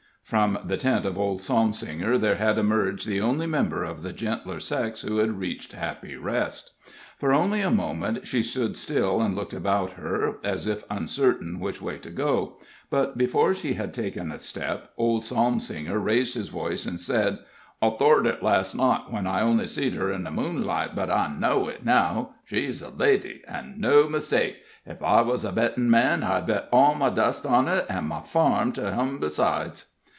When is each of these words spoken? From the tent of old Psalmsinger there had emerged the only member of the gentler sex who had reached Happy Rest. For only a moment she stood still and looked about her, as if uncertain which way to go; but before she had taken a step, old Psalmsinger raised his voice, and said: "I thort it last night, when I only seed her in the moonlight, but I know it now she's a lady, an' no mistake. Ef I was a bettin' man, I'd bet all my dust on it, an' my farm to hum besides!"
From 0.23 0.59
the 0.63 0.77
tent 0.77 1.05
of 1.05 1.17
old 1.17 1.41
Psalmsinger 1.41 2.17
there 2.17 2.35
had 2.35 2.57
emerged 2.57 3.05
the 3.05 3.19
only 3.19 3.47
member 3.47 3.83
of 3.83 4.01
the 4.01 4.13
gentler 4.13 4.61
sex 4.61 5.01
who 5.01 5.17
had 5.17 5.39
reached 5.39 5.73
Happy 5.73 6.15
Rest. 6.15 6.73
For 7.19 7.33
only 7.33 7.59
a 7.59 7.69
moment 7.71 8.25
she 8.25 8.41
stood 8.41 8.77
still 8.77 9.19
and 9.21 9.35
looked 9.35 9.51
about 9.51 9.93
her, 9.93 10.37
as 10.41 10.67
if 10.67 10.85
uncertain 10.89 11.59
which 11.59 11.81
way 11.81 11.97
to 11.97 12.09
go; 12.09 12.59
but 12.89 13.17
before 13.17 13.53
she 13.53 13.73
had 13.73 13.93
taken 13.93 14.31
a 14.31 14.39
step, 14.39 14.91
old 14.95 15.23
Psalmsinger 15.25 15.99
raised 15.99 16.35
his 16.35 16.47
voice, 16.47 16.85
and 16.85 17.01
said: 17.01 17.39
"I 17.81 17.89
thort 17.89 18.25
it 18.25 18.41
last 18.41 18.73
night, 18.73 19.05
when 19.11 19.27
I 19.27 19.41
only 19.41 19.67
seed 19.67 19.95
her 19.95 20.13
in 20.13 20.23
the 20.23 20.31
moonlight, 20.31 20.95
but 20.95 21.11
I 21.11 21.27
know 21.35 21.67
it 21.67 21.83
now 21.83 22.35
she's 22.45 22.81
a 22.81 22.89
lady, 22.89 23.41
an' 23.49 23.75
no 23.81 24.07
mistake. 24.07 24.61
Ef 24.87 25.03
I 25.03 25.21
was 25.23 25.43
a 25.43 25.51
bettin' 25.51 25.89
man, 25.89 26.23
I'd 26.23 26.47
bet 26.47 26.69
all 26.71 26.95
my 26.95 27.09
dust 27.09 27.45
on 27.45 27.67
it, 27.67 27.85
an' 27.89 28.05
my 28.07 28.21
farm 28.21 28.71
to 28.73 28.93
hum 28.93 29.19
besides!" 29.19 29.87